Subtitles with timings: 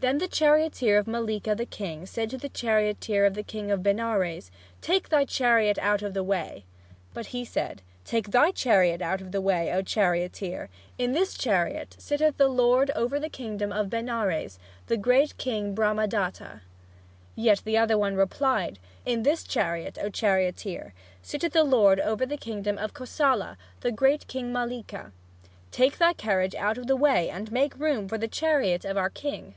[0.00, 3.82] Then the charioteer of Mallika the king said to the charioteer of the king of
[3.82, 4.50] Benares,
[4.82, 6.66] "Take thy chariot out of the way!"
[7.14, 10.68] But he said, "Take thy chariot out of the way, O charioteer!
[10.98, 16.06] In this chariot sitteth the lord over the kingdom of Benares, the great king Brahma
[16.06, 16.60] datta."
[17.34, 20.92] Yet the other replied, "In this chariot, O charioteer,
[21.22, 25.12] sitteth the lord over the kingdom of Kosala, the great king Mallika.
[25.70, 29.08] Take thy carriage out of the way, and make room for the chariot of our
[29.08, 29.54] king!"